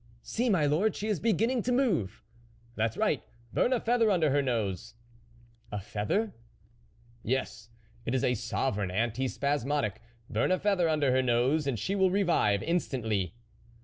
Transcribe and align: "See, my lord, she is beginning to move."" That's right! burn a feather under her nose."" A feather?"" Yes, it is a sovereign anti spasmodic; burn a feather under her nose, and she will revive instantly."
"See, 0.33 0.49
my 0.49 0.65
lord, 0.65 0.95
she 0.95 1.09
is 1.09 1.19
beginning 1.19 1.61
to 1.61 1.71
move."" 1.71 2.23
That's 2.75 2.97
right! 2.97 3.21
burn 3.53 3.71
a 3.71 3.79
feather 3.79 4.09
under 4.09 4.31
her 4.31 4.41
nose."" 4.41 4.95
A 5.71 5.79
feather?"" 5.79 6.33
Yes, 7.23 7.69
it 8.03 8.15
is 8.15 8.23
a 8.23 8.33
sovereign 8.33 8.89
anti 8.89 9.27
spasmodic; 9.27 10.01
burn 10.27 10.51
a 10.51 10.57
feather 10.57 10.89
under 10.89 11.11
her 11.11 11.21
nose, 11.21 11.67
and 11.67 11.77
she 11.77 11.93
will 11.93 12.09
revive 12.09 12.63
instantly." 12.63 13.35